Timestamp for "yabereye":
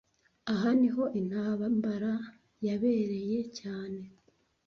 2.65-3.39